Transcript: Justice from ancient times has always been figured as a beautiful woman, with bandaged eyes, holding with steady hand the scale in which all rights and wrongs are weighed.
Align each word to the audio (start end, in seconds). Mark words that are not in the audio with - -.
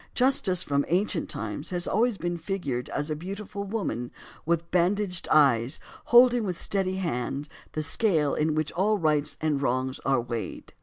Justice 0.15 0.63
from 0.63 0.83
ancient 0.87 1.29
times 1.29 1.69
has 1.69 1.87
always 1.87 2.17
been 2.17 2.35
figured 2.35 2.89
as 2.89 3.11
a 3.11 3.15
beautiful 3.15 3.63
woman, 3.65 4.09
with 4.47 4.71
bandaged 4.71 5.27
eyes, 5.29 5.79
holding 6.05 6.43
with 6.43 6.59
steady 6.59 6.95
hand 6.95 7.47
the 7.73 7.83
scale 7.83 8.33
in 8.33 8.55
which 8.55 8.71
all 8.71 8.97
rights 8.97 9.37
and 9.41 9.61
wrongs 9.61 9.99
are 9.99 10.19
weighed. 10.19 10.73